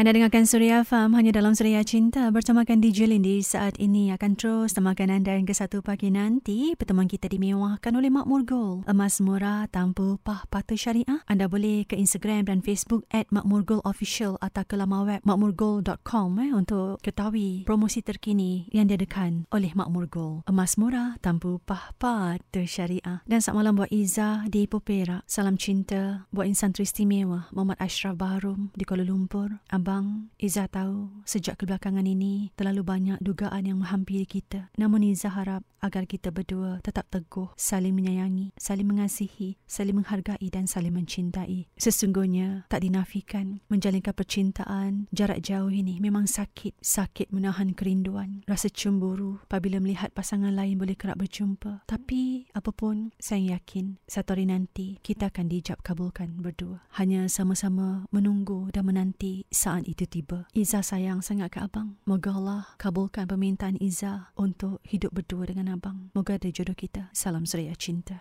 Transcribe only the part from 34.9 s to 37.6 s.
Izzah harap agar kita berdua tetap teguh,